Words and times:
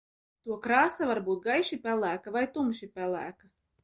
To 0.45 0.55
krāsa 0.61 1.09
var 1.11 1.19
būt 1.27 1.45
gaiši 1.49 1.77
pelēka 1.83 2.33
vai 2.39 2.43
tumši 2.57 2.91
pelēka. 2.97 3.51